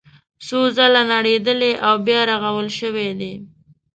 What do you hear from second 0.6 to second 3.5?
ځله نړېدلي او بیا رغول شوي دي.